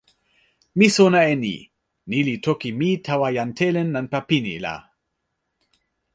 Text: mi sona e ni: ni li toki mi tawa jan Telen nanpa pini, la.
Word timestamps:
mi 0.77 0.87
sona 0.95 1.19
e 1.31 1.33
ni: 1.43 1.57
ni 2.09 2.19
li 2.27 2.35
toki 2.45 2.69
mi 2.79 2.89
tawa 3.05 3.27
jan 3.37 3.51
Telen 3.57 3.89
nanpa 3.95 4.19
pini, 4.29 4.55
la. 4.65 4.75